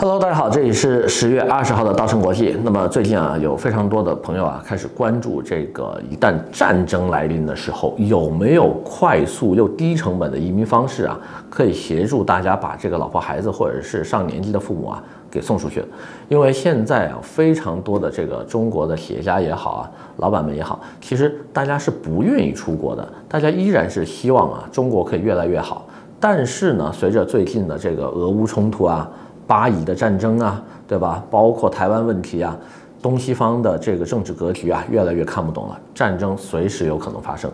[0.00, 2.56] Hello，大家好，这里是十月二十号的稻盛国际。
[2.62, 11.18] 那么最近啊，有非常多的朋友啊开始关注这个，一旦战争来临的时候，有没有快速又低成本的移民方式啊，
[11.50, 15.84] 可以协助大家把这个老婆孩子或者是上年纪的父母啊给送出去？
[16.28, 25.84] 因为现在啊，非常多的这个中国的企业家也好啊，老板们也好，其实大家是不愿意出国的，大家依然是希望啊，中国可以越来越好。
[26.20, 29.08] 但是呢，随着最近的这个俄乌冲突啊，
[29.48, 31.24] 巴以的战争啊，对吧？
[31.30, 32.56] 包括台湾问题啊，
[33.00, 35.80] 东西方的这个政治格局啊，越来越看不懂了。
[35.94, 37.50] 战争随时有可能发生，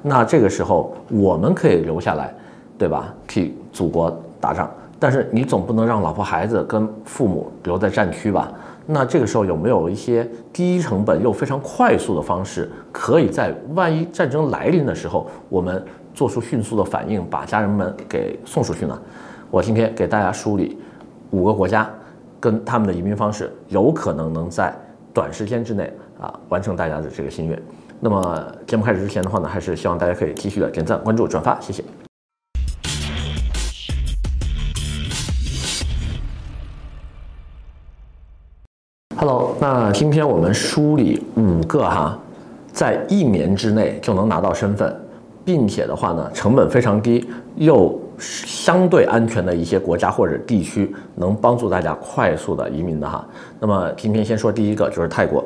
[0.00, 2.34] 那这个时候我们可以留下来，
[2.78, 3.12] 对吧？
[3.28, 8.50] 替祖国打仗，但是你总不能让老婆孩子跟父母留在战区吧？
[8.86, 18.98] 那这个时候有没有一些低成本又非常快速的方式，可以在万一战争来临的时候，我们做出迅速的反应，把家人们给送出去呢？
[19.50, 20.78] 我今天给大家梳理。
[21.34, 21.90] 五个国家
[22.38, 24.72] 跟他们的移民方式，有可能能在
[25.12, 27.60] 短时间之内啊完成大家的这个心愿。
[27.98, 31.82] 那么节目开始之前的话呢，还是希望大家可以继续的点赞、关注、转发，谢谢。
[39.16, 42.16] Hello，那今天我们梳理五个哈，
[42.72, 44.94] 在一年之内就能拿到身份，
[45.44, 48.00] 并且的话呢，成本非常低又。
[48.18, 53.26] 相对安全的一些国家或者地区，能帮助大家快速的移民的哈。
[53.60, 55.44] 那么今天先说第一个，就是泰国。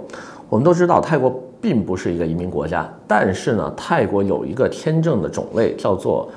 [0.49, 6.31] 我们都知道泰国并不是一个移民国家，但是呢，泰国有一个签证的种类叫做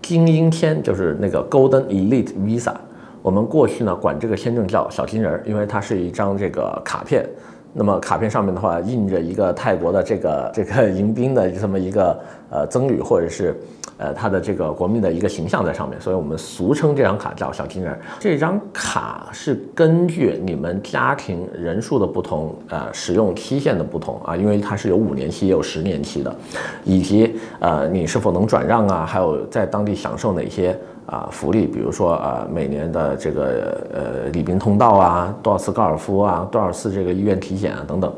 [0.00, 2.74] 精英签，就是那个 Golden Elite Visa。
[3.22, 7.28] 我们过去呢管这个签证叫小金人，因为它是一张这个卡片。
[7.72, 12.18] 那么卡片上面的话印着一个泰国的这个 这个迎宾的这么一个
[12.50, 13.54] 呃僧侣或者是。
[13.96, 17.94] 呃，他的这个国民的一个形象在上面，所以我们俗称这张卡叫小金人。
[18.18, 26.34] 这张卡是根据你们家庭人数的不同，呃，使用期限的不同啊，因为它是有五年期也有十年期的，
[26.82, 30.74] 以及呃你是否能转让啊，还有在当地享受哪些
[31.10, 38.12] 啊福利，比如说呃每年的这个呃礼宾通道啊，多少次高尔夫啊，多少次这个医院体检啊等等，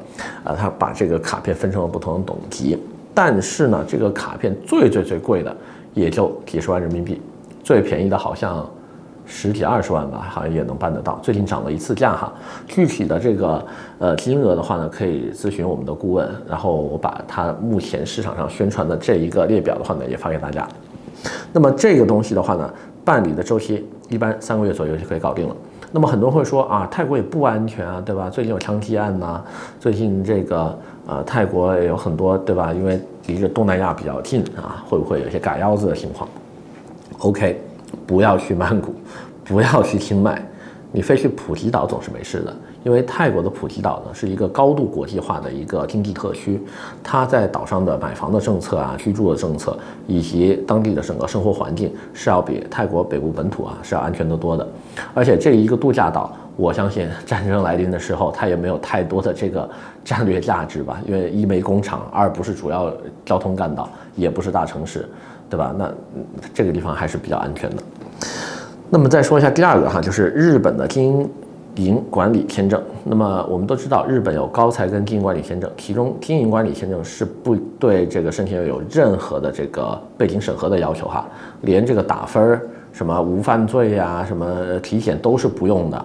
[0.45, 2.79] 啊，他把这个卡片分成了不同的等级。
[3.15, 5.57] 但是呢，这个卡片最最最贵的
[5.95, 7.21] 也就几十万人民币，
[7.65, 8.69] 最便宜的好像
[9.25, 11.19] 十几二十万吧，好像也能办得到。
[11.23, 12.33] 最近涨了一次价哈，
[12.67, 13.67] 具体的这个
[13.99, 20.69] 呃金额的话呢，可以咨询我们的顾问，然后我把它目前市场上宣传的这一个列表的话呢，也发给大家。
[21.53, 22.73] 那么这个东西的话呢，
[23.05, 25.55] 办理的周期一般三个月左右就可以搞定了。
[25.95, 28.31] 那么很多人会说啊，泰国也不安全啊，对吧？
[28.31, 29.43] 最近有枪击案呐，
[29.79, 32.73] 最近这个呃泰国也有很多，对吧？
[32.73, 36.27] 因为离着东南亚比较近啊，会不会有些嘎腰子的情况
[37.19, 37.61] ？OK，
[38.07, 38.95] 不要去曼谷，
[39.45, 40.43] 不要去清迈，
[40.91, 42.57] 你飞去普吉岛总是没事的。
[42.85, 46.61] 因为泰国的普吉岛呢是一个高度国际化的一个经济特区，
[47.03, 54.67] 它在岛上的买房的政策啊、居住的政策以及当地的整个生活环境是要比泰国北部本土啊是要安全得多的。
[55.15, 59.69] 而且这一个度假岛，我相信战争来临的时候，它也没有太多的这个
[60.05, 62.93] 战略价值吧，因为一没工厂，二不是主要
[63.25, 65.09] 交通干道，也不是大城市，
[65.49, 65.75] 对吧？
[65.79, 65.91] 那
[66.53, 67.77] 这个地方还是比较安全的。
[68.91, 71.27] 那么再说一下第二个哈，就是日本的经
[71.77, 81.27] 营管理签证，那么我们都知道，日本有高才跟经营管理签证，其中经营管理签证是不对这个申请人有任何的这个背景审核的要求哈，
[81.63, 82.61] 连这个打分儿、
[82.93, 86.05] 什么无犯罪呀、什么体检都是不用的，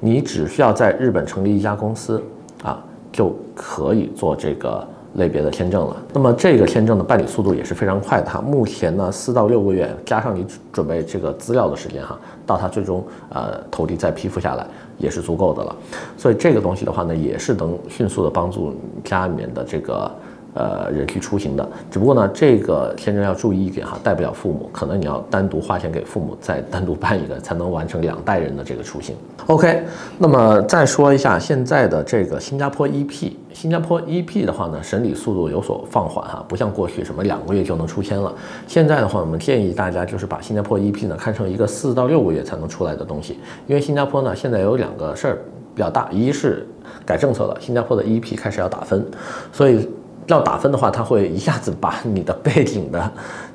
[0.00, 2.22] 你只需要在日本成立一家公司
[2.62, 4.86] 啊，就可以做这个。
[5.14, 8.40] 类别的签证了，那么这个签证的办理速度也是非常快的哈。
[8.40, 14.66] 目前呢，四到六个月加上你准备这个资料的时间哈，到它最终呃投递再批复下来
[14.98, 15.76] 也是足够的了。
[16.16, 18.74] 所以这个东西的话呢，也是能迅速的帮助
[19.04, 20.10] 家里面的这个。
[20.54, 29.16] 呃，人去出行的，只不过呢，这个签证要注意一点哈，带不了父母，可能你要单独花钱给父母，再单独办一个，才能完成两代人的这个出行。
[29.48, 29.82] OK，
[30.16, 38.32] 那么再说一下现在的这个新加坡 EP，新加坡 EP 的话呢，审理速度有所放缓哈，不像过去什么两个月就能出签了。
[38.68, 45.38] 现在的话，我们建议大家就是把新加坡 EP 呢看成一个四到六个月才能出来的东西，因为新加坡呢现在有两个事儿
[45.74, 46.64] 比较大，一是
[47.04, 49.04] 改政策了，新加坡的 EP 开始要打分，
[49.52, 49.88] 所以。
[50.26, 53.12] 要打分的话，他会一下子把你的背景的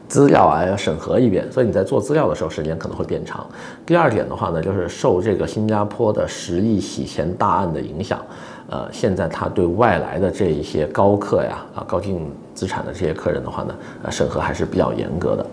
[0.08, 3.46] 资料啊要审核一遍，所以你在做资料的时候时间可能会变长。
[3.86, 8.20] 第二点的话呢，就是受这个新加坡的十亿洗钱大案的影响，
[8.70, 15.46] 呃，现在他对外来的这一些高客呀啊高净资产的这些客人的话呢，呃，审核还是比较严格的，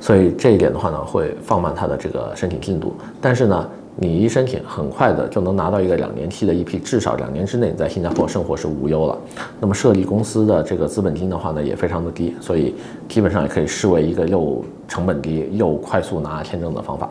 [0.00, 2.94] 所以这一点的话呢，会放慢他的这个申请进度。
[3.20, 3.68] 但是呢，
[3.98, 9.18] 你一申请，很快的就能拿到一个两年期的 EP，，至少两年之内在新加坡生活是无忧了。
[9.58, 12.74] 那么设立公司的这个资本金的话呢，也非常的低，所以
[13.08, 17.08] 基本上也可以视为一个又成本低又快速拿签证的方法。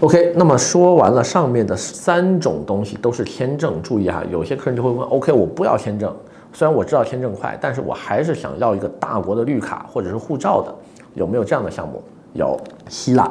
[0.00, 6.14] OK，那么说完了上面的三种东西都是签证，注意哈，有些客人就会问，OK，我不要签证，
[6.52, 10.74] 虽然我知道签证快，但是我还是想要一个大国的绿卡或者是护照的，
[11.14, 12.02] 有没有这样的项目？
[12.34, 12.56] 有，
[12.88, 13.28] 希腊。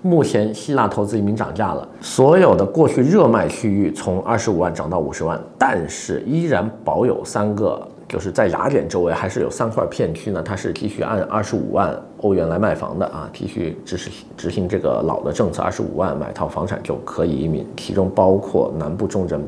[0.00, 19.44] 目前希腊投资移民涨价了，所有的过去热卖区域从二十五万涨到五十万，但是依然保有三个，就是在雅典周围还是有三块片区呢，它是继续按二十五万欧元来卖房的啊，继续执行执行这个老的政策，二十五万买套房产就可以移民，其中包括南部重镇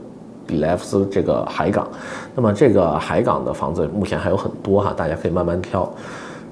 [0.48, 1.88] 比莱夫斯这个海港，
[2.34, 5.88] 那么这个海港的房子目前还有很多哈，大家可以慢慢挑，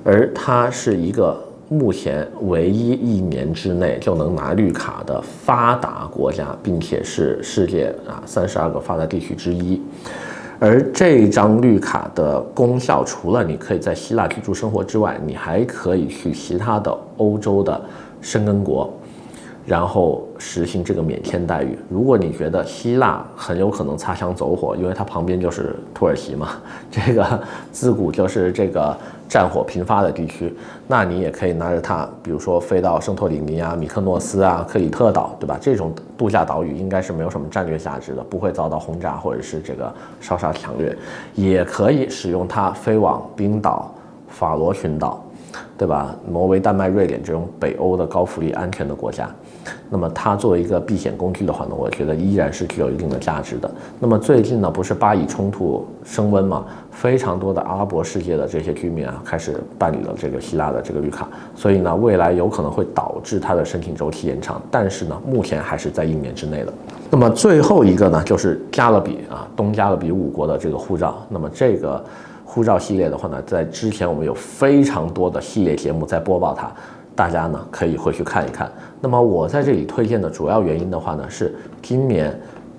[0.04, 1.36] 而它是一个。
[1.68, 9.80] 目前唯一一年之内就能拿绿卡的发达国家，并且是世界啊三十二个发达地区之一。
[10.58, 17.80] 而这张绿卡的功效，除了你可以在希腊居住生活之外，你还可以去其他的欧洲的
[18.20, 18.90] 申根国。
[19.66, 21.78] 然后实行这个免签待遇。
[21.90, 26.52] 如果你觉得希腊很有可能擦枪走火，因为它旁边就是土耳其嘛，
[26.90, 28.96] 这个自古就是这个
[29.28, 30.52] 战火频发的地区，
[30.86, 35.58] 那你也可以拿着它，比如说飞到圣托里尼啊、米克诺斯啊、克里特岛，对吧？
[35.60, 40.96] 这种度假岛屿应该是没有什么战略价值的，不会遭到轰炸或者是这个烧杀抢掠。
[41.34, 43.92] 也可以使用它飞往冰岛、
[44.28, 45.22] 法罗群岛。
[45.76, 46.14] 对吧？
[46.30, 49.30] 挪威、丹麦、瑞典这种北欧的高福利、安全的国家，
[49.88, 53.70] 那么它作为一个避险工具的话呢，我觉得依然是具有一定的价值的。
[54.00, 56.64] 那么最近呢，不是巴以冲突升温嘛？
[56.90, 66.72] 非常多的阿拉伯世界的这些居民啊，开始办理了这个希腊的这个绿卡，所以呢，未来有可能会导致它的申请周期延长，但是呢，目前还是在一年之内的。
[67.10, 72.04] 那么最后一个呢，就是加勒比啊，东加勒比五国的这个护照，那么这个。
[72.50, 76.72] 护照系列的话呢，在之前我们有非常多的系列节目在播报它，
[77.14, 78.72] 大家呢可以回去看一看。
[79.02, 82.34] 那么我在这里推荐的主要原因的话呢，是今年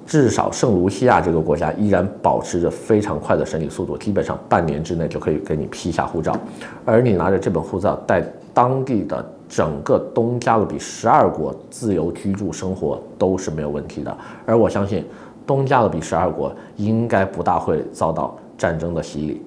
[0.07, 6.35] 至少圣卢西亚这个国家依然保持着非常快的审理速度，基本上半年之内就可以给你批下护照，
[6.83, 14.17] 而你拿着这本护照在当地的整个东加勒比十二国自由居住生活都是没有问题的。
[14.47, 15.05] 而我相信
[15.45, 19.45] 东加勒比十二国应该不大会遭到战争的洗礼。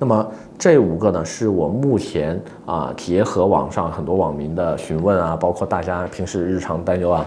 [0.00, 7.26] 那么这五个呢，是我目前啊结合网上很多网民的询问啊，包括大家平时日常担忧啊，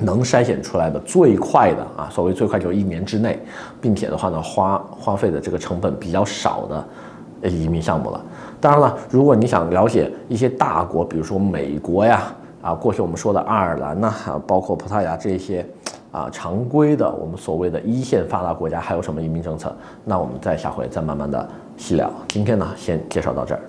[0.00, 3.38] 能筛选出来的最快的啊，所谓最快就是一年之内，
[3.80, 8.20] 并且的话呢，花花费的这个成本比较少的移民项目了。
[8.60, 12.22] 当然了，如果你想了解一些大国，比如说美国呀，
[12.60, 14.12] 啊，过去我们说的爱尔兰呐，
[14.48, 15.64] 包括葡萄牙这些。
[16.10, 19.74] 啊，常规的我们所谓的一线发达国家还有什么移民政策？
[20.04, 22.12] 那我们再下回再慢慢的细聊。
[22.28, 23.60] 今天呢，先介绍到这儿。